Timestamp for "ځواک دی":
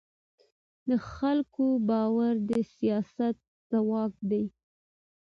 3.69-4.43